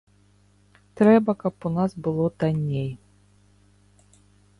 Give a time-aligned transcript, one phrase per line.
[1.01, 2.89] Трэба, каб у нас было танней.